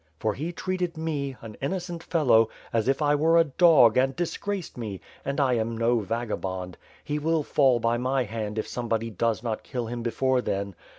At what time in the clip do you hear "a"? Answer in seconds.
3.37-3.43